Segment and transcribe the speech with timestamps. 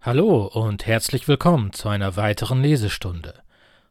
[0.00, 3.42] Hallo und herzlich willkommen zu einer weiteren Lesestunde.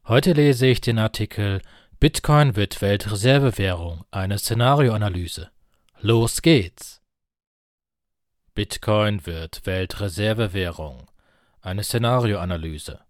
[0.07, 1.61] Heute lese ich den Artikel
[1.99, 5.51] Bitcoin wird Weltreservewährung, eine Szenarioanalyse.
[5.99, 7.01] Los geht's!
[8.55, 11.11] Bitcoin wird Weltreservewährung,
[11.59, 13.01] eine Szenarioanalyse.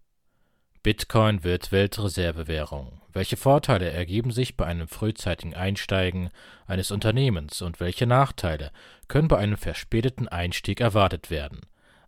[0.82, 3.00] Bitcoin wird Weltreservewährung.
[3.12, 6.30] Welche Vorteile ergeben sich bei einem frühzeitigen Einsteigen
[6.66, 8.72] eines Unternehmens und welche Nachteile
[9.06, 11.60] können bei einem verspäteten Einstieg erwartet werden?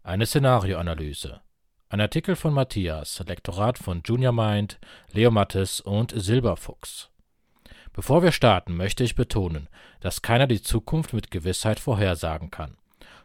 [0.02, 1.42] Eine Szenarioanalyse.
[1.90, 4.80] Ein Artikel von Matthias, Lektorat von Junior Mind,
[5.12, 7.10] Leo Mattes und Silberfuchs.
[7.92, 9.68] Bevor wir starten, möchte ich betonen,
[10.00, 12.78] dass keiner die Zukunft mit Gewissheit vorhersagen kann.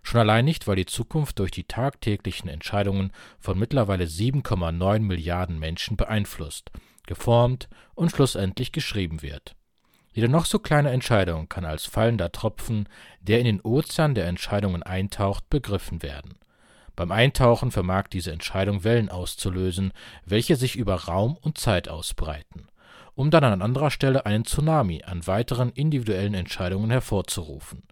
[0.04, 5.96] Schon allein nicht, weil die Zukunft durch die tagtäglichen Entscheidungen von mittlerweile 7,9 Milliarden Menschen
[5.96, 6.72] beeinflusst,
[7.08, 9.56] geformt und schlussendlich geschrieben wird.
[10.12, 12.90] Jede noch so kleine Entscheidung kann als fallender Tropfen,
[13.22, 16.38] der in den Ozean der Entscheidungen eintaucht, begriffen werden.
[16.96, 19.92] Beim Eintauchen vermag diese Entscheidung Wellen auszulösen,
[20.26, 22.68] welche sich über Raum und Zeit ausbreiten,
[23.16, 27.84] um dann an anderer Stelle einen Tsunami an weiteren individuellen Entscheidungen hervorzurufen.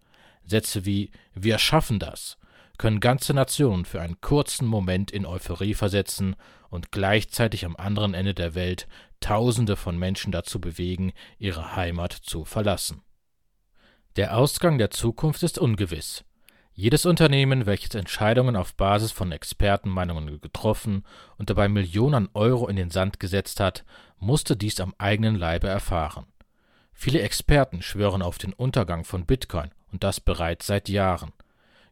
[0.45, 2.37] Sätze wie Wir schaffen das
[2.77, 6.35] können ganze Nationen für einen kurzen Moment in Euphorie versetzen
[6.69, 8.87] und gleichzeitig am anderen Ende der Welt
[9.19, 13.01] Tausende von Menschen dazu bewegen, ihre Heimat zu verlassen.
[14.17, 16.25] Der Ausgang der Zukunft ist ungewiss.
[16.75, 21.05] Jedes Unternehmen, welches Entscheidungen auf Basis von Expertenmeinungen getroffen
[21.37, 23.85] und dabei Millionen Euro in den Sand gesetzt hat,
[24.17, 26.25] musste dies am eigenen Leibe erfahren.
[26.91, 31.31] Viele Experten schwören auf den Untergang von Bitcoin und das bereits seit Jahren.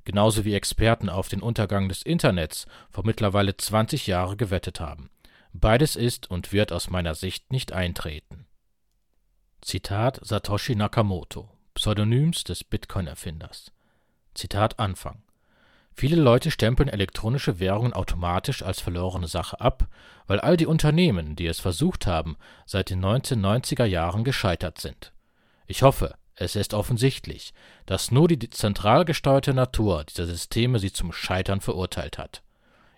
[0.04, 5.12] Genauso wie Experten auf den Untergang des Internets vor mittlerweile 20 Jahren gewettet haben.
[5.54, 8.48] Beides ist und wird aus meiner Sicht nicht eintreten.
[9.62, 13.72] Zitat Satoshi Nakamoto, Pseudonyms des Bitcoin-Erfinders.
[14.34, 15.24] Zitat Anfang.
[15.94, 19.88] Viele Leute stempeln elektronische Währungen automatisch als verlorene Sache ab,
[20.26, 25.12] weil all die Unternehmen, die es versucht haben, seit den 1990er Jahren gescheitert sind.
[25.68, 27.54] Ich hoffe, es ist offensichtlich,
[27.86, 32.42] dass nur die zentral gesteuerte Natur dieser Systeme sie zum Scheitern verurteilt hat.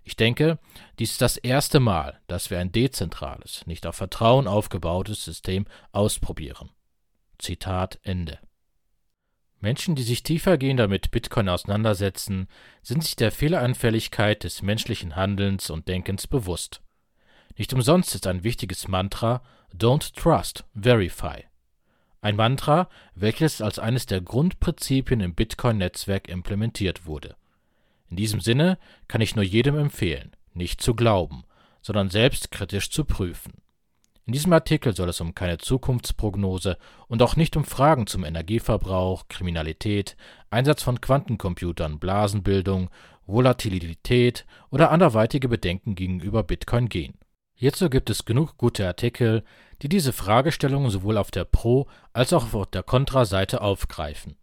[0.06, 0.60] Ich denke,
[1.00, 6.70] dies ist das erste Mal, dass wir ein dezentrales, nicht auf Vertrauen aufgebautes System ausprobieren.
[7.40, 8.40] Zitat Ende.
[9.64, 12.50] Menschen, die sich tiefergehender mit Bitcoin auseinandersetzen,
[12.82, 16.82] sind sich der Fehleranfälligkeit des menschlichen Handelns und Denkens bewusst.
[17.58, 19.42] Nicht umsonst ist ein wichtiges Mantra
[19.74, 21.46] Don't Trust, Verify.
[22.20, 27.38] Ein Mantra, welches als eines der Grundprinzipien im Bitcoin-Netzwerk implementiert wurde.
[28.10, 31.46] In diesem Sinne kann ich nur jedem empfehlen, nicht zu glauben,
[31.82, 33.63] sondern selbst kritisch zu prüfen.
[34.26, 39.28] In diesem Artikel soll es um keine Zukunftsprognose und auch nicht um Fragen zum Energieverbrauch,
[39.28, 40.16] Kriminalität,
[40.50, 42.90] Einsatz von Quantencomputern, Blasenbildung,
[43.26, 47.16] Volatilität oder anderweitige Bedenken gegenüber Bitcoin gehen.
[47.54, 49.44] Hierzu gibt es genug gute Artikel,
[49.82, 54.38] die diese Fragestellungen sowohl auf der Pro- als auch auf der Kontra-Seite aufgreifen.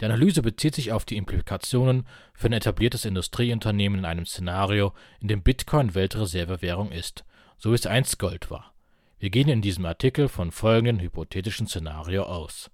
[0.00, 5.28] Die Analyse bezieht sich auf die Implikationen für ein etabliertes Industrieunternehmen in einem Szenario, in
[5.28, 7.24] dem Bitcoin Weltreservewährung ist,
[7.56, 8.74] so wie es einst Gold war.
[9.22, 12.72] Wir gehen in diesem Artikel von folgendem hypothetischen Szenario aus.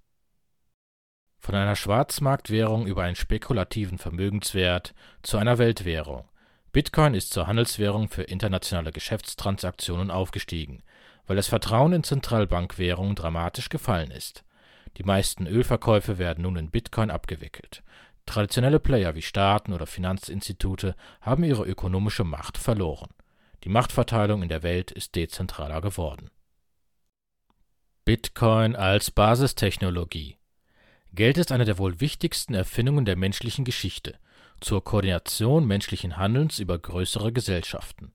[1.36, 6.26] Von einer Schwarzmarktwährung über einen spekulativen Vermögenswert zu einer Weltwährung.
[6.72, 10.82] Bitcoin ist zur Handelswährung für internationale Geschäftstransaktionen aufgestiegen,
[11.26, 14.42] weil das Vertrauen in Zentralbankwährungen dramatisch gefallen ist.
[14.97, 17.82] Die meisten Ölverkäufe werden nun in Bitcoin abgewickelt.
[18.25, 23.10] Traditionelle Player wie Staaten oder Finanzinstitute haben ihre ökonomische Macht verloren.
[23.65, 26.30] Die Machtverteilung in der Welt ist dezentraler geworden.
[28.08, 30.38] Bitcoin als Basistechnologie.
[31.12, 34.14] Geld ist eine der wohl wichtigsten Erfindungen der menschlichen Geschichte
[34.62, 38.10] zur Koordination menschlichen Handelns über größere Gesellschaften.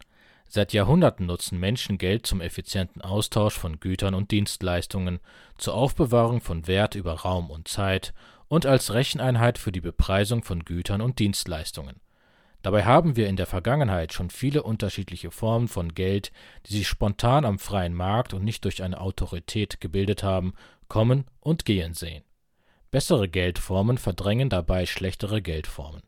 [0.48, 5.20] Seit Jahrhunderten nutzen Menschen Geld zum effizienten Austausch von Gütern und Dienstleistungen,
[5.60, 8.16] zur Aufbewahrung von Wert über Raum und Zeit
[8.48, 12.02] und als Recheneinheit für die Bepreisung von Gütern und Dienstleistungen
[12.64, 16.32] Dabei haben wir in der Vergangenheit schon viele unterschiedliche Formen von Geld,
[16.66, 20.54] die sich spontan am freien Markt und nicht durch eine Autorität gebildet haben,
[20.88, 22.24] kommen und gehen sehen.
[22.90, 26.04] Bessere Geldformen verdrängen dabei schlechtere Geldformen,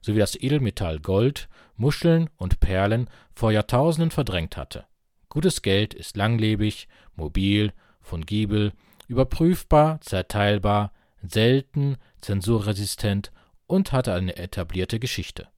[0.00, 4.86] so wie das Edelmetall Gold, Muscheln und Perlen vor Jahrtausenden verdrängt hatte.
[5.28, 8.72] Gutes Geld ist langlebig, mobil, fungibel,
[9.08, 13.30] überprüfbar, zerteilbar, selten, zensurresistent
[13.66, 15.48] und hatte eine etablierte Geschichte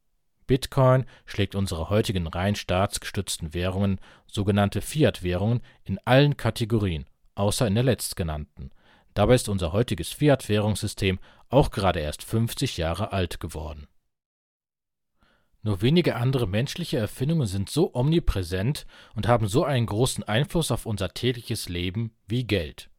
[0.51, 7.07] Bitcoin schlägt unsere heutigen rein staatsgestützten Währungen, sogenannte Fiat-Währungen, in allen Kategorien,
[7.37, 8.73] außer in der letztgenannten.
[9.15, 11.21] Dabei ist unser heutiges Fiat-Währungssystem
[11.51, 13.87] auch gerade erst 50 Jahre alt geworden.
[15.63, 20.85] Nur wenige andere menschliche Erfindungen sind so omnipräsent und haben so einen großen Einfluss auf
[20.85, 22.91] unser tägliches Leben wie Geld.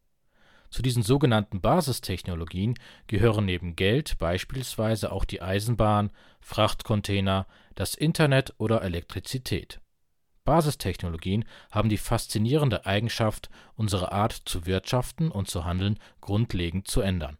[0.72, 2.74] Zu diesen sogenannten Basistechnologien
[3.06, 6.10] gehören neben Geld beispielsweise auch die Eisenbahn,
[6.40, 7.46] Frachtcontainer,
[7.76, 9.80] das Internet oder Elektrizität.
[10.44, 17.38] Basistechnologien haben die faszinierende Eigenschaft, unsere Art zu wirtschaften und zu handeln grundlegend zu ändern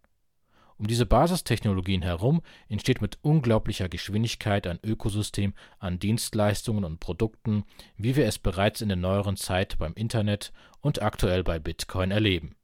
[0.82, 7.62] um diese Basistechnologien herum entsteht mit unglaublicher Geschwindigkeit ein Ökosystem an Dienstleistungen und Produkten,
[7.96, 12.56] wie wir es bereits in der neueren Zeit beim Internet und aktuell bei Bitcoin erleben.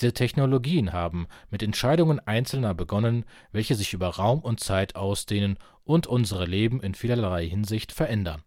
[0.00, 6.06] Diese Technologien haben mit Entscheidungen Einzelner begonnen, welche sich über Raum und Zeit ausdehnen und
[6.06, 8.42] unsere Leben in vielerlei Hinsicht verändern.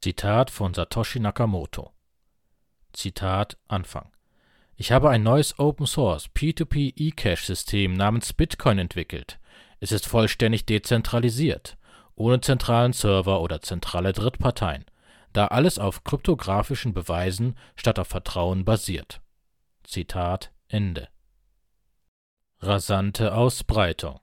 [0.00, 1.92] Zitat von Satoshi Nakamoto
[2.92, 4.10] Zitat Anfang
[4.76, 9.38] ich habe ein neues Open Source P2P eCash-System namens Bitcoin entwickelt.
[9.78, 11.76] Es ist vollständig dezentralisiert,
[12.16, 14.84] ohne zentralen Server oder zentrale Drittparteien,
[15.32, 19.20] da alles auf kryptografischen Beweisen statt auf Vertrauen basiert.
[19.84, 21.08] Zitat Ende.
[22.58, 24.18] Rasante Ausbreitung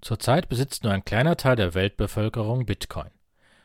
[0.00, 3.10] Zurzeit besitzt nur ein kleiner Teil der Weltbevölkerung Bitcoin.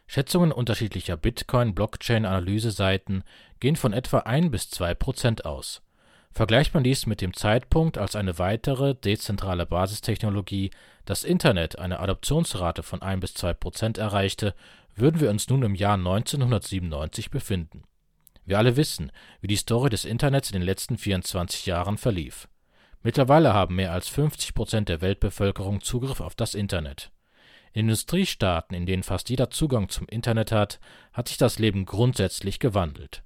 [0.05, 3.23] Schätzungen unterschiedlicher Bitcoin-Blockchain-Analyseseiten
[3.61, 5.81] gehen von etwa 1 bis 2 Prozent aus.
[6.33, 10.71] Vergleicht man dies mit dem Zeitpunkt, als eine weitere dezentrale Basistechnologie,
[11.05, 14.55] das Internet, eine Adoptionsrate von 1 bis 2 Prozent erreichte,
[14.93, 17.85] würden wir uns nun im Jahr 1997 befinden.
[18.45, 22.47] Wir alle wissen, wie die Story des Internets in den letzten 24 Jahren verlief.
[23.03, 27.11] Mittlerweile haben mehr als 50 Prozent der Weltbevölkerung Zugriff auf das Internet.
[27.73, 30.79] In Industriestaaten, in denen fast jeder Zugang zum Internet hat,
[31.13, 33.23] hat sich das Leben grundsätzlich gewandelt.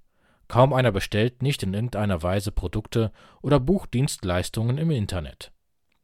[0.47, 3.11] Kaum einer bestellt nicht in irgendeiner Weise Produkte
[3.41, 5.51] oder bucht Dienstleistungen im Internet.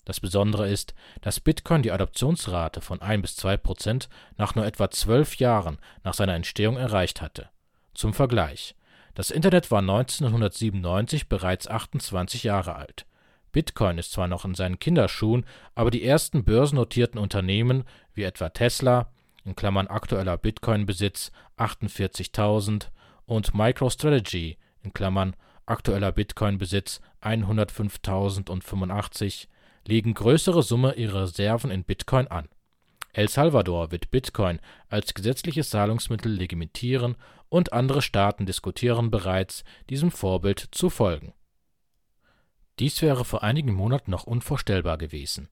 [0.05, 4.89] Das Besondere ist, dass Bitcoin die Adoptionsrate von 1 bis 2 Prozent nach nur etwa
[4.89, 7.49] zwölf Jahren nach seiner Entstehung erreicht hatte.
[7.93, 8.75] Zum Vergleich.
[9.13, 13.05] Das Internet war 1997 bereits 28 Jahre alt.
[13.51, 19.11] Bitcoin ist zwar noch in seinen Kinderschuhen, aber die ersten börsennotierten Unternehmen wie etwa Tesla
[19.43, 22.87] in Klammern (aktueller Bitcoin-Besitz 48.000)
[23.25, 25.35] und MicroStrategy in Klammern
[25.65, 29.47] (aktueller Bitcoin-Besitz 105.085)
[29.85, 32.47] legen größere Summe ihrer Reserven in Bitcoin an.
[33.13, 34.59] El Salvador wird Bitcoin
[34.89, 37.15] als gesetzliches Zahlungsmittel legitimieren
[37.49, 41.33] und andere Staaten diskutieren bereits, diesem Vorbild zu folgen
[42.81, 45.49] dies wäre vor einigen Monaten noch unvorstellbar gewesen.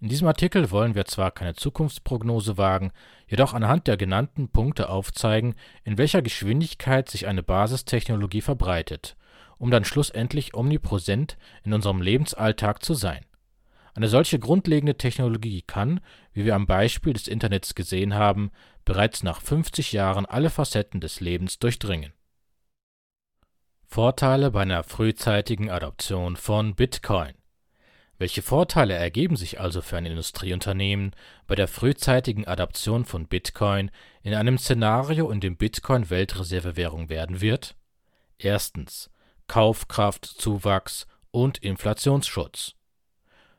[0.00, 2.92] In diesem Artikel wollen wir zwar keine Zukunftsprognose wagen,
[3.26, 9.16] jedoch anhand der genannten Punkte aufzeigen, in welcher Geschwindigkeit sich eine Basistechnologie verbreitet,
[9.58, 13.24] um dann schlussendlich omnipräsent in unserem Lebensalltag zu sein.
[13.98, 15.98] Eine solche grundlegende Technologie kann,
[16.32, 18.52] wie wir am Beispiel des Internets gesehen haben,
[18.84, 22.12] bereits nach 50 Jahren alle Facetten des Lebens durchdringen
[23.82, 27.34] Vorteile bei einer frühzeitigen Adoption von Bitcoin.
[28.18, 31.10] Welche Vorteile ergeben sich also für ein Industrieunternehmen
[31.48, 33.90] bei der frühzeitigen Adoption von Bitcoin
[34.22, 37.74] in einem Szenario, in dem Bitcoin Weltreservewährung werden wird?
[38.38, 39.10] Erstens
[39.48, 42.77] Kaufkraftzuwachs und Inflationsschutz.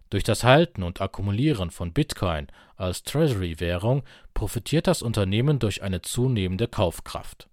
[0.10, 4.04] Durch das Halten und Akkumulieren von Bitcoin als Treasury-Währung
[4.34, 7.50] profitiert das Unternehmen durch eine zunehmende Kaufkraft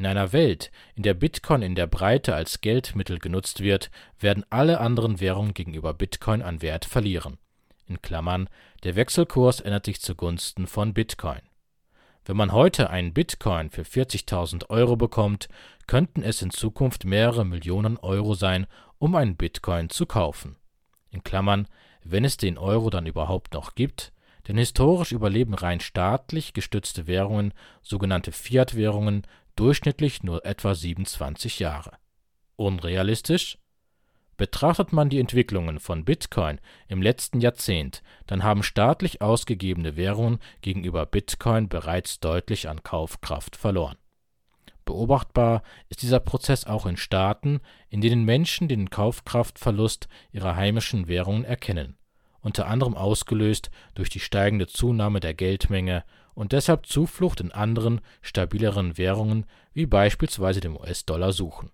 [0.00, 4.80] in einer Welt, in der Bitcoin in der Breite als Geldmittel genutzt wird, werden alle
[4.80, 7.36] anderen Währungen gegenüber Bitcoin an Wert verlieren.
[7.86, 8.48] In Klammern,
[8.82, 11.42] der Wechselkurs ändert sich zugunsten von Bitcoin.
[12.24, 15.50] Wenn man heute einen Bitcoin für 40.000 Euro bekommt,
[15.86, 18.66] könnten es in Zukunft mehrere Millionen Euro sein,
[18.98, 20.56] um einen Bitcoin zu kaufen.
[21.10, 21.66] In Klammern,
[22.02, 24.12] wenn es den Euro dann überhaupt noch gibt,
[24.48, 27.52] denn historisch überleben rein staatlich gestützte Währungen,
[27.82, 29.22] sogenannte Fiat-Währungen,
[29.56, 31.92] durchschnittlich nur etwa 27 Jahre.
[32.56, 33.58] Unrealistisch?
[34.36, 41.04] Betrachtet man die Entwicklungen von Bitcoin im letzten Jahrzehnt, dann haben staatlich ausgegebene Währungen gegenüber
[41.04, 43.98] Bitcoin bereits deutlich an Kaufkraft verloren.
[44.90, 51.44] Beobachtbar ist dieser Prozess auch in Staaten, in denen Menschen den Kaufkraftverlust ihrer heimischen Währungen
[51.44, 51.96] erkennen,
[52.40, 56.02] unter anderem ausgelöst durch die steigende Zunahme der Geldmenge
[56.34, 61.70] und deshalb Zuflucht in anderen, stabileren Währungen wie beispielsweise dem US-Dollar suchen.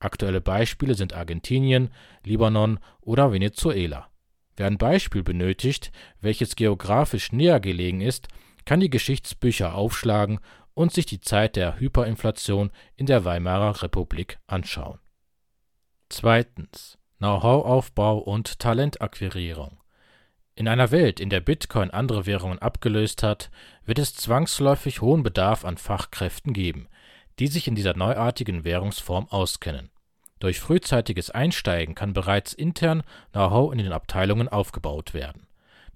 [0.00, 1.90] Aktuelle Beispiele sind Argentinien,
[2.24, 4.08] Libanon oder Venezuela.
[4.56, 8.26] Wer ein Beispiel benötigt, welches geografisch näher gelegen ist,
[8.64, 10.40] kann die Geschichtsbücher aufschlagen
[10.74, 14.98] und sich die Zeit der Hyperinflation in der Weimarer Republik anschauen.
[16.08, 19.78] Zweitens Know-how-Aufbau und Talentakquirierung
[20.54, 23.50] In einer Welt, in der Bitcoin andere Währungen abgelöst hat,
[23.84, 26.88] wird es zwangsläufig hohen Bedarf an Fachkräften geben,
[27.38, 29.90] die sich in dieser neuartigen Währungsform auskennen.
[30.40, 35.46] Durch frühzeitiges Einsteigen kann bereits intern Know-how in den Abteilungen aufgebaut werden.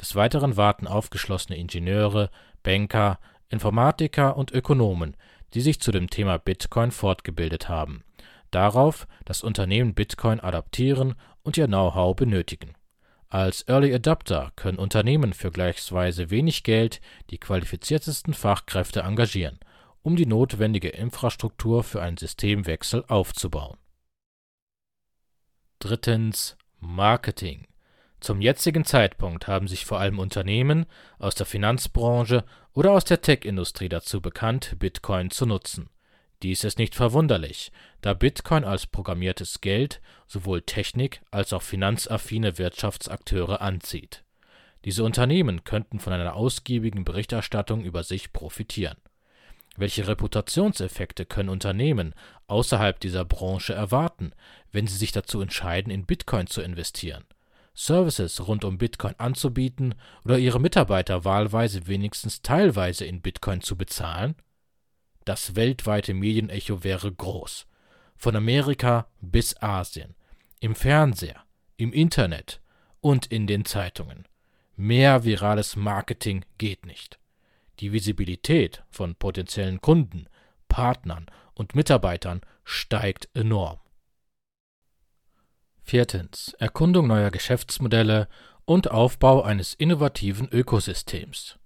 [0.01, 2.31] Des Weiteren warten aufgeschlossene Ingenieure,
[2.63, 3.19] Banker,
[3.55, 5.17] Informatiker und Ökonomen,
[5.55, 8.05] die sich zu dem Thema Bitcoin fortgebildet haben,
[8.51, 12.75] darauf, dass Unternehmen Bitcoin adaptieren und ihr Know-how benötigen
[13.35, 19.59] als Early Adopter können Unternehmen für vergleichsweise wenig Geld die qualifiziertesten Fachkräfte engagieren,
[20.03, 23.77] um die notwendige Infrastruktur für einen Systemwechsel aufzubauen.
[25.81, 27.67] Drittens Marketing.
[28.25, 30.87] Zum jetzigen Zeitpunkt haben sich vor allem Unternehmen
[31.19, 35.91] aus der Finanzbranche oder aus der Tech-Industrie dazu bekannt, Bitcoin zu nutzen
[36.45, 43.63] dies ist nicht verwunderlich, da Bitcoin als programmiertes Geld sowohl Technik als auch finanzaffine Wirtschaftsakteure
[43.63, 44.25] anzieht.
[44.85, 48.99] Diese Unternehmen könnten von einer ausgiebigen Berichterstattung über sich profitieren.
[49.79, 52.15] Welche Reputationseffekte können Unternehmen
[52.47, 54.33] außerhalb dieser Branche erwarten,
[54.71, 57.25] wenn sie sich dazu entscheiden, in Bitcoin zu investieren?
[57.75, 64.37] Services rund um Bitcoin anzubieten oder ihre Mitarbeiter wahlweise wenigstens teilweise in Bitcoin zu bezahlen?
[65.25, 67.67] Das weltweite Medienecho wäre groß.
[68.17, 70.15] Von Amerika bis Asien.
[70.61, 71.43] Im Fernseher,
[71.77, 72.61] im Internet
[73.01, 74.27] und in den Zeitungen.
[74.77, 77.19] Mehr virales Marketing geht nicht.
[77.81, 80.27] Die Visibilität von potenziellen Kunden,
[80.69, 83.79] Partnern und Mitarbeitern steigt enorm.
[85.87, 86.55] Viertens.
[86.59, 88.27] Erkundung neuer Geschäftsmodelle
[88.65, 91.59] und Aufbau eines innovativen Ökosystems.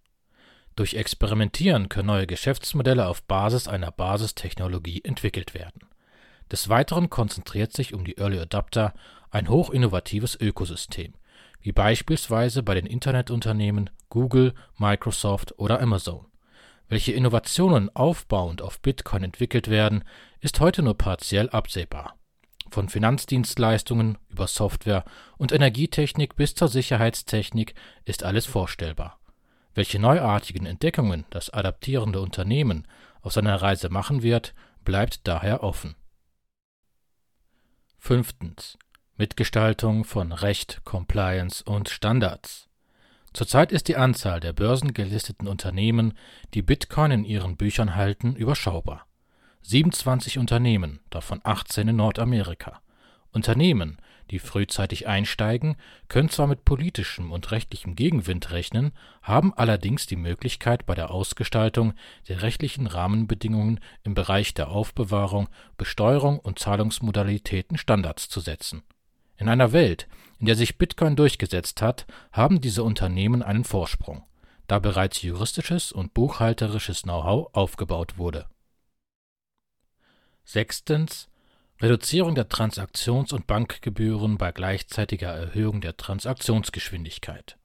[0.74, 5.82] Durch Experimentieren können neue Geschäftsmodelle auf Basis einer Basistechnologie entwickelt werden.
[6.50, 8.92] Des Weiteren konzentriert sich um die Early Adopter
[9.30, 11.14] ein hochinnovatives Ökosystem,
[11.60, 16.26] wie beispielsweise bei den Internetunternehmen Google, Microsoft oder Amazon.
[16.88, 20.02] Welche Innovationen aufbauend auf Bitcoin entwickelt werden,
[20.40, 22.17] ist heute nur partiell absehbar.
[22.70, 25.04] Von Finanzdienstleistungen über Software
[25.36, 29.18] und Energietechnik bis zur Sicherheitstechnik ist alles vorstellbar.
[29.74, 32.86] Welche neuartigen Entdeckungen das adaptierende Unternehmen
[33.22, 35.96] auf seiner Reise machen wird, bleibt daher offen.
[37.98, 38.78] Fünftens.
[39.16, 42.68] Mitgestaltung von Recht, Compliance und Standards.
[43.32, 46.16] Zurzeit ist die Anzahl der börsengelisteten Unternehmen,
[46.54, 49.07] die Bitcoin in ihren Büchern halten, überschaubar.
[49.62, 52.80] 27 Unternehmen, davon 18 in Nordamerika.
[53.32, 53.98] Unternehmen,
[54.30, 55.76] die frühzeitig einsteigen,
[56.08, 61.94] können zwar mit politischem und rechtlichem Gegenwind rechnen, haben allerdings die Möglichkeit, bei der Ausgestaltung
[62.28, 68.82] der rechtlichen Rahmenbedingungen im Bereich der Aufbewahrung, Besteuerung und Zahlungsmodalitäten Standards zu setzen.
[69.36, 74.24] In einer Welt, in der sich Bitcoin durchgesetzt hat, haben diese Unternehmen einen Vorsprung,
[74.66, 78.46] da bereits juristisches und buchhalterisches Know-how aufgebaut wurde.
[80.50, 81.28] Sechstens
[81.78, 87.58] Reduzierung der Transaktions- und Bankgebühren bei gleichzeitiger Erhöhung der Transaktionsgeschwindigkeit.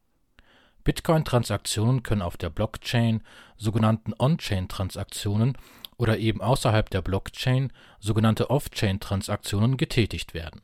[0.84, 3.24] Bitcoin-Transaktionen können auf der Blockchain,
[3.56, 5.58] sogenannten On-Chain-Transaktionen
[5.96, 7.72] oder eben außerhalb der Blockchain,
[8.02, 10.62] sogenannte Off-Chain-Transaktionen getätigt werden.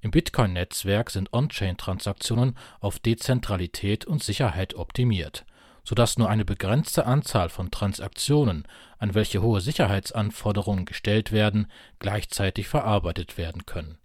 [0.00, 5.44] Im Bitcoin-Netzwerk sind On-Chain-Transaktionen auf Dezentralität und Sicherheit optimiert
[5.84, 8.64] sodass nur eine begrenzte Anzahl von Transaktionen,
[8.98, 11.66] an welche hohe Sicherheitsanforderungen gestellt werden,
[11.98, 13.98] gleichzeitig verarbeitet werden können.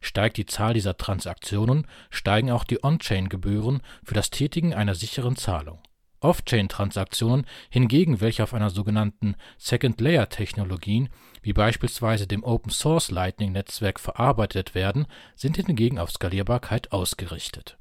[0.00, 5.80] Steigt die Zahl dieser Transaktionen, steigen auch die On-Chain-Gebühren für das Tätigen einer sicheren Zahlung.
[6.20, 11.08] Off-Chain-Transaktionen hingegen, welche auf einer sogenannten Second-Layer-Technologien,
[11.42, 15.06] wie beispielsweise dem Open-Source Lightning-Netzwerk verarbeitet werden,
[15.36, 17.77] sind hingegen auf Skalierbarkeit ausgerichtet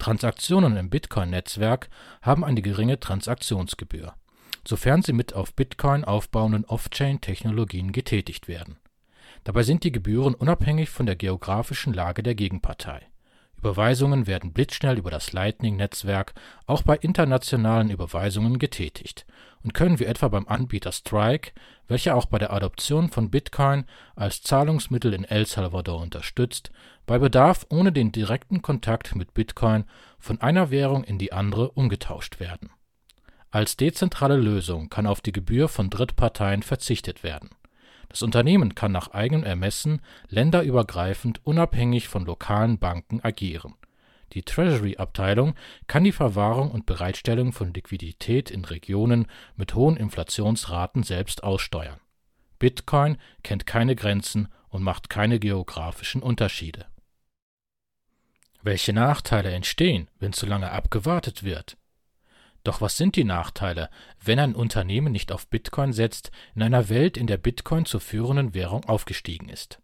[0.00, 1.88] Transaktionen im Bitcoin-Netzwerk
[2.22, 4.14] haben eine geringe Transaktionsgebühr,
[4.66, 8.78] sofern sie mit auf Bitcoin aufbauenden Off-Chain-Technologien getätigt werden.
[9.44, 13.09] Dabei sind die Gebühren unabhängig von der geografischen Lage der Gegenpartei.
[13.60, 16.32] Überweisungen werden blitzschnell über das Lightning-Netzwerk
[16.66, 19.26] auch bei internationalen Überweisungen getätigt
[19.62, 21.52] und können wie etwa beim Anbieter Strike,
[21.86, 23.84] welcher auch bei der Adoption von Bitcoin
[24.16, 26.70] als Zahlungsmittel in El Salvador unterstützt,
[27.04, 29.84] bei Bedarf ohne den direkten Kontakt mit Bitcoin
[30.18, 32.70] von einer Währung in die andere umgetauscht werden.
[33.50, 37.50] Als dezentrale Lösung kann auf die Gebühr von Drittparteien verzichtet werden
[38.10, 43.76] das Unternehmen kann nach eigenem Ermessen länderübergreifend unabhängig von lokalen Banken agieren.
[44.32, 45.54] Die Treasury-Abteilung
[45.86, 49.26] kann die Verwahrung und Bereitstellung von Liquidität in Regionen
[49.56, 52.00] mit hohen Inflationsraten selbst aussteuern.
[52.58, 56.86] Bitcoin kennt keine Grenzen und macht keine geografischen Unterschiede.
[58.62, 61.76] Welche Nachteile entstehen, wenn zu lange abgewartet wird?
[62.62, 63.88] Doch was sind die Nachteile,
[64.22, 68.54] wenn ein Unternehmen nicht auf Bitcoin setzt, in einer Welt, in der Bitcoin zur führenden
[68.54, 69.80] Währung aufgestiegen ist?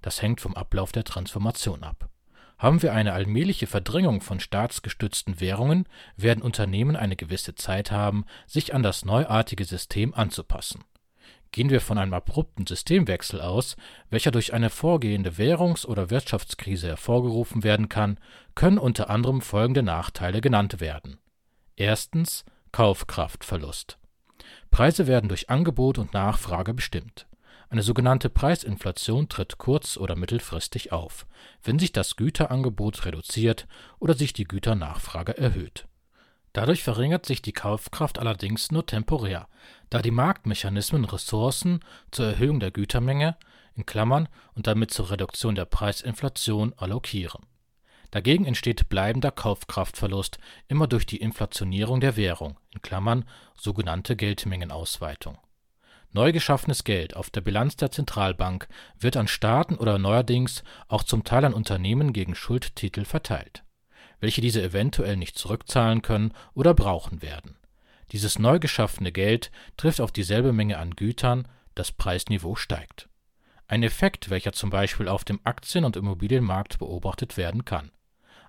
[0.00, 2.08] Das hängt vom Ablauf der Transformation ab.
[2.56, 8.74] Haben wir eine allmähliche Verdrängung von staatsgestützten Währungen, werden Unternehmen eine gewisse Zeit haben, sich
[8.74, 10.84] an das neuartige System anzupassen.
[11.52, 13.76] Gehen wir von einem abrupten Systemwechsel aus,
[14.08, 18.20] welcher durch eine vorgehende Währungs- oder Wirtschaftskrise hervorgerufen werden kann,
[18.54, 21.18] können unter anderem folgende Nachteile genannt werden.
[21.80, 23.96] Erstens Kaufkraftverlust.
[24.70, 27.26] Preise werden durch Angebot und Nachfrage bestimmt.
[27.70, 31.26] Eine sogenannte Preisinflation tritt kurz- oder mittelfristig auf,
[31.62, 33.66] wenn sich das Güterangebot reduziert
[33.98, 35.86] oder sich die Güternachfrage erhöht
[36.52, 39.48] Dadurch verringert sich die Kaufkraft allerdings nur temporär,
[39.88, 43.38] da die Marktmechanismen Ressourcen zur Erhöhung der Gütermenge
[43.74, 47.46] in Klammern und damit zur Reduktion der Preisinflation allokieren.
[48.10, 50.38] Dagegen entsteht bleibender Kaufkraftverlust
[50.68, 53.24] immer durch die Inflationierung der Währung in Klammern
[53.56, 55.38] sogenannte Geldmengenausweitung.
[56.12, 61.22] Neu geschaffenes Geld auf der Bilanz der Zentralbank wird an Staaten oder neuerdings auch zum
[61.22, 63.62] Teil an Unternehmen gegen Schuldtitel verteilt
[64.20, 67.56] welche diese eventuell nicht zurückzahlen können oder brauchen werden.
[68.12, 73.08] Dieses neu geschaffene Geld trifft auf dieselbe Menge an Gütern, das Preisniveau steigt.
[73.66, 77.90] Ein Effekt, welcher zum Beispiel auf dem Aktien- und Immobilienmarkt beobachtet werden kann.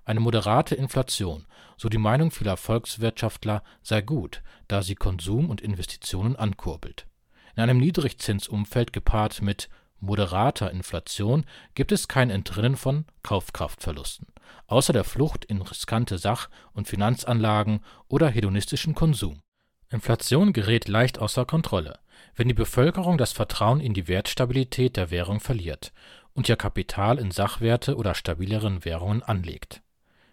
[0.04, 6.34] Eine moderate Inflation, so die Meinung vieler Volkswirtschaftler, sei gut, da sie Konsum und Investitionen
[6.34, 7.06] ankurbelt.
[7.54, 9.68] In einem Niedrigzinsumfeld gepaart mit
[10.00, 11.44] moderater Inflation
[11.74, 14.26] gibt es kein Entrinnen von Kaufkraftverlusten,
[14.66, 19.40] außer der Flucht in riskante Sach- und Finanzanlagen oder hedonistischen Konsum.
[19.88, 22.00] Inflation gerät leicht außer Kontrolle,
[22.34, 25.92] wenn die Bevölkerung das Vertrauen in die Wertstabilität der Währung verliert
[26.32, 29.82] und ihr Kapital in Sachwerte oder stabileren Währungen anlegt.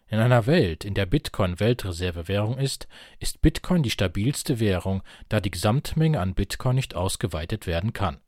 [0.10, 2.88] In einer Welt, in der Bitcoin Weltreservewährung ist,
[3.20, 8.20] ist Bitcoin die stabilste Währung, da die Gesamtmenge an Bitcoin nicht ausgeweitet werden kann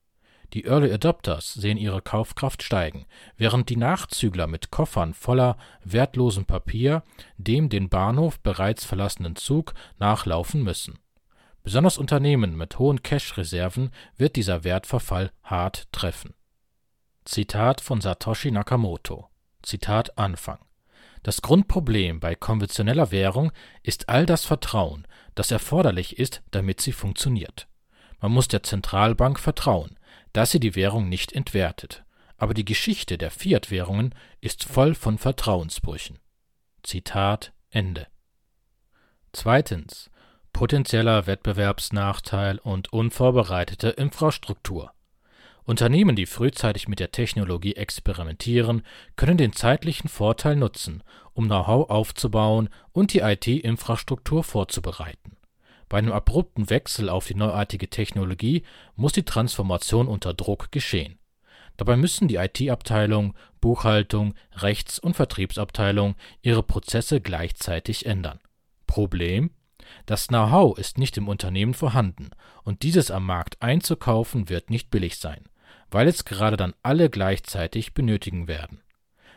[0.53, 3.05] die Early Adopters sehen ihre Kaufkraft steigen,
[3.37, 7.03] während die Nachzügler mit Koffern voller wertlosem Papier
[7.37, 10.99] dem den Bahnhof bereits verlassenen Zug nachlaufen müssen.
[11.63, 16.33] Besonders Unternehmen mit hohen Cash-Reserven wird dieser Wertverfall hart treffen.
[17.23, 19.29] Zitat von Satoshi Nakamoto.
[19.61, 20.57] Zitat Anfang.
[21.23, 23.51] Das Grundproblem bei konventioneller Währung
[23.83, 27.67] ist all das Vertrauen, das erforderlich ist, damit sie funktioniert.
[28.19, 29.97] Man muss der Zentralbank vertrauen,
[30.33, 32.03] dass sie die Währung nicht entwertet.
[32.37, 36.17] Aber die Geschichte der Fiat-Währungen ist voll von Vertrauensbrüchen.
[36.83, 38.07] Zitat Ende.
[39.31, 40.09] Zweitens.
[40.51, 44.91] Potenzieller Wettbewerbsnachteil und unvorbereitete Infrastruktur.
[45.63, 48.81] Unternehmen, die frühzeitig mit der Technologie experimentieren,
[49.15, 55.37] können den zeitlichen Vorteil nutzen, um Know-how aufzubauen und die IT-Infrastruktur vorzubereiten.
[55.87, 58.63] Bei einem abrupten Wechsel auf die neuartige Technologie
[58.95, 61.19] muss die Transformation unter Druck geschehen.
[61.77, 68.39] Dabei müssen die IT-Abteilung, Buchhaltung, Rechts- und Vertriebsabteilung ihre Prozesse gleichzeitig ändern.
[68.87, 69.51] Problem?
[70.05, 72.29] Das Know-how ist nicht im Unternehmen vorhanden
[72.63, 75.43] und dieses am Markt einzukaufen wird nicht billig sein,
[75.91, 78.81] weil es gerade dann alle gleichzeitig benötigen werden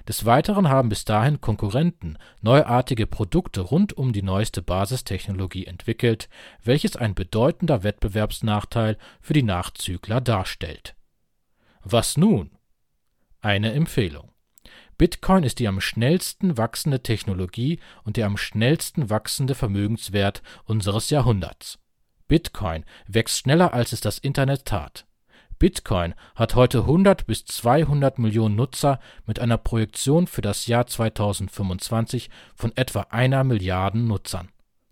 [0.08, 6.28] des Weiteren haben bis dahin Konkurrenten neuartige Produkte rund um die neueste Basistechnologie entwickelt,
[6.62, 10.94] welches ein bedeutender Wettbewerbsnachteil für die Nachzügler darstellt.
[11.82, 12.50] Was nun?
[13.40, 14.30] Eine Empfehlung.
[14.96, 21.78] Bitcoin ist die am schnellsten wachsende Technologie und der am schnellsten wachsende Vermögenswert unseres Jahrhunderts.
[22.28, 25.06] Bitcoin wächst schneller als es das Internet tat
[25.58, 32.30] Bitcoin hat heute 100 bis 200 Millionen Nutzer mit einer Projektion für das Jahr 2025
[32.54, 34.48] von etwa einer Milliarde Nutzern.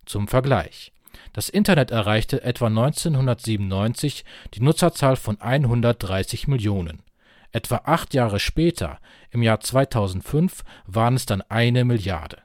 [0.06, 0.92] Zum Vergleich:
[1.32, 7.02] Das Internet erreichte etwa 1997 die Nutzerzahl von 130 Millionen.
[7.50, 8.98] Etwa acht Jahre später,
[9.30, 12.38] im Jahr 2005, waren es dann eine Milliarde.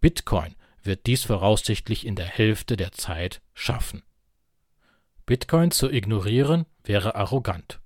[0.00, 4.02] Bitcoin wird dies voraussichtlich in der Hälfte der Zeit schaffen
[5.26, 7.80] Bitcoin zu ignorieren wäre arrogant.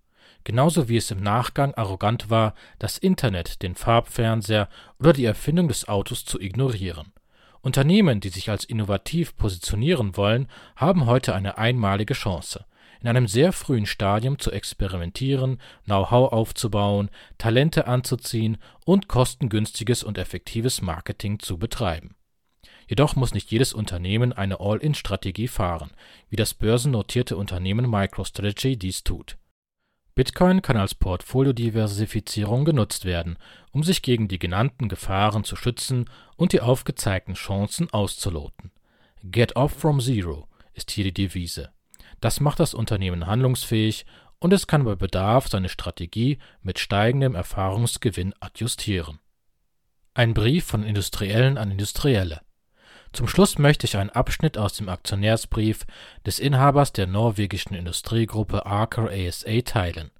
[0.45, 5.89] Genauso wie es im Nachgang arrogant war, das Internet, den Farbfernseher oder die Erfindung des
[5.89, 7.15] Autos zu ignorieren.
[7.63, 12.67] Unternehmen, die sich als innovativ positionieren wollen, haben heute eine einmalige Chance,
[13.01, 20.83] in einem sehr frühen Stadium zu experimentieren, Know-how aufzubauen, Talente anzuziehen und kostengünstiges und effektives
[20.83, 22.17] Marketing zu betreiben
[22.91, 25.93] Jedoch muss nicht jedes Unternehmen eine All-in-Strategie fahren,
[26.29, 29.39] wie das börsennotierte Unternehmen MicroStrategy dies tut.
[30.17, 33.39] Bitcoin kann als Portfoliodiversifizierung genutzt werden,
[33.71, 38.73] um sich gegen die genannten Gefahren zu schützen und die aufgezeigten Chancen auszuloten.
[39.23, 41.71] Get off from zero ist hier die Devise.
[42.21, 44.05] Das macht das Unternehmen handlungsfähig
[44.41, 49.21] und es kann bei Bedarf seine Strategie mit steigendem Erfahrungsgewinn adjustieren.
[50.13, 52.41] Ein Brief von Industriellen an Industrielle.
[53.13, 55.85] Zum Schluss möchte ich einen Abschnitt aus dem Aktionärsbrief
[56.25, 60.11] des Inhabers der norwegischen Industriegruppe Aker ASA teilen.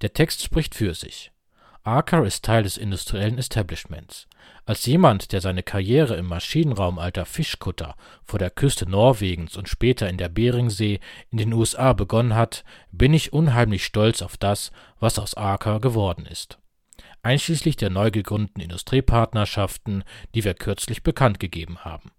[0.00, 1.32] Der Text spricht für sich.
[1.82, 4.26] Aker ist Teil des industriellen Establishments.
[4.64, 10.08] Als jemand, der seine Karriere im Maschinenraum alter Fischkutter vor der Küste Norwegens und später
[10.08, 11.00] in der Beringsee
[11.30, 16.26] in den USA begonnen hat, bin ich unheimlich stolz auf das, was aus Aker geworden
[16.26, 16.58] ist.
[17.22, 22.12] Einschließlich der neu gegründeten Industriepartnerschaften, die wir kürzlich bekannt gegeben haben.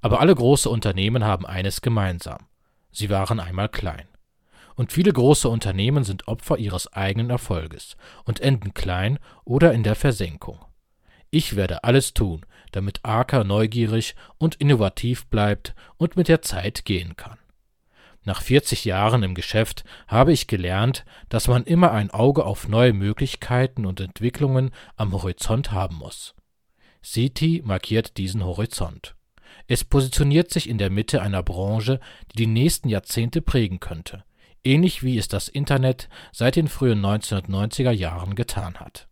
[0.00, 2.46] Aber alle große Unternehmen haben eines gemeinsam.
[2.90, 4.08] Sie waren einmal klein.
[4.74, 9.94] Und viele große Unternehmen sind Opfer ihres eigenen Erfolges und enden klein oder in der
[9.94, 10.58] Versenkung.
[11.30, 17.16] Ich werde alles tun, damit Aker neugierig und innovativ bleibt und mit der Zeit gehen
[17.16, 17.38] kann.
[18.24, 22.92] Nach 40 Jahren im Geschäft habe ich gelernt, dass man immer ein Auge auf neue
[22.92, 26.34] Möglichkeiten und Entwicklungen am Horizont haben muss.
[27.02, 29.14] CT markiert diesen Horizont.
[29.70, 32.00] Es positioniert sich in der Mitte einer Branche,
[32.32, 34.24] die die nächsten Jahrzehnte prägen könnte
[34.64, 39.08] ähnlich wie es das Internet seit den frühen 1990er Jahren getan hat.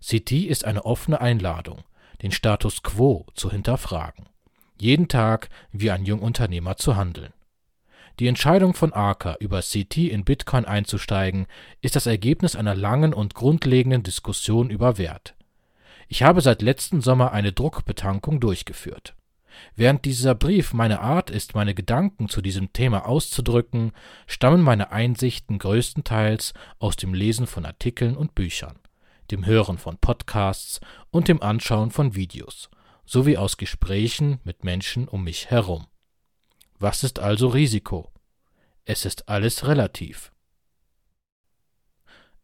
[0.00, 1.84] CT ist eine offene Einladung,
[2.22, 4.28] den Status quo zu hinterfragen,
[4.80, 7.32] jeden Tag wie ein Jungunternehmer zu handeln.
[8.18, 11.46] Die Entscheidung von Arca über CT in Bitcoin einzusteigen,
[11.80, 15.34] ist das Ergebnis einer langen und grundlegenden Diskussion über Wert.
[16.08, 19.14] Ich habe seit letzten Sommer eine Druckbetankung durchgeführt.
[19.76, 23.92] Während dieser Brief meine Art ist, meine Gedanken zu diesem Thema auszudrücken,
[24.26, 28.78] stammen meine Einsichten größtenteils aus dem Lesen von Artikeln und Büchern,
[29.30, 32.70] dem Hören von Podcasts und dem Anschauen von Videos,
[33.04, 35.86] sowie aus Gesprächen mit Menschen um mich herum.
[36.78, 38.12] Was ist also Risiko?
[38.84, 40.32] Es ist alles relativ.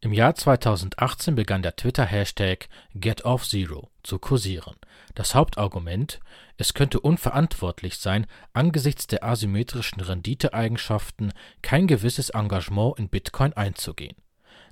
[0.01, 4.77] Im Jahr 2018 begann der Twitter-Hashtag GetOffZero zu kursieren.
[5.13, 6.21] Das Hauptargument,
[6.55, 14.15] es könnte unverantwortlich sein, angesichts der asymmetrischen Renditeeigenschaften kein gewisses Engagement in Bitcoin einzugehen.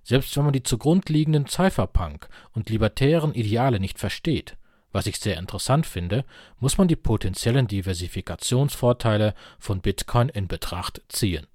[0.02, 4.56] Selbst wenn man die zugrund liegenden Cypherpunk und libertären Ideale nicht versteht,
[4.94, 6.24] was ich sehr interessant finde,
[6.62, 11.48] muss man die potenziellen Diversifikationsvorteile von Bitcoin in Betracht ziehen.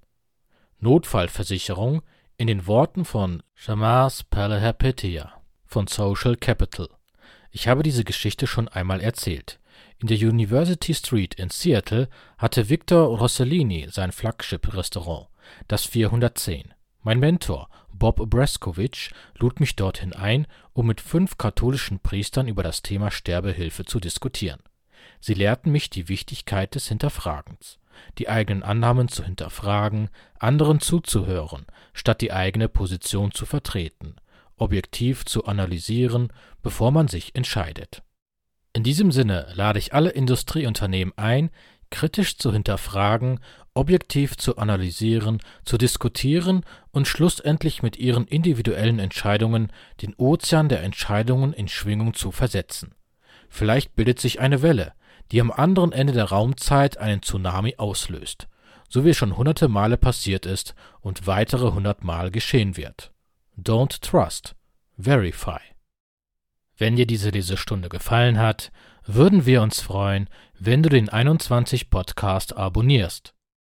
[0.79, 2.03] Notfallversicherung
[2.37, 5.33] in den Worten von Shamas Palihapitiya
[5.65, 6.89] von Social Capital.
[7.51, 9.59] Ich habe diese Geschichte schon einmal erzählt.
[9.99, 15.27] In der University Street in Seattle hatte Victor Rossellini sein Flagship-Restaurant,
[15.67, 16.73] das 410.
[17.01, 22.81] Mein Mentor, Bob Breskovich, lud mich dorthin ein, um mit fünf katholischen Priestern über das
[22.81, 24.61] Thema Sterbehilfe zu diskutieren.
[25.19, 27.79] Sie lehrten mich die Wichtigkeit des Hinterfragens
[28.17, 34.15] die eigenen Annahmen zu hinterfragen, anderen zuzuhören, statt die eigene Position zu vertreten,
[34.57, 38.03] objektiv zu analysieren, bevor man sich entscheidet.
[38.73, 41.51] In diesem Sinne lade ich alle Industrieunternehmen ein,
[41.91, 43.39] kritisch zu hinterfragen,
[43.75, 51.53] objektiv zu analysieren, zu diskutieren und schlussendlich mit ihren individuellen Entscheidungen den Ozean der Entscheidungen
[51.53, 52.95] in Schwingung zu versetzen.
[53.47, 54.93] Vielleicht bildet sich eine Welle,
[55.31, 58.47] die am anderen Ende der Raumzeit einen Tsunami auslöst,
[58.89, 63.11] so wie es schon hunderte Male passiert ist und weitere hundert Mal geschehen wird.
[63.57, 64.55] Don't trust,
[64.97, 65.59] verify.
[66.77, 68.71] Wenn dir diese Lesestunde gefallen hat,
[69.05, 73.33] würden wir uns freuen, wenn du den 21 Podcast abonnierst.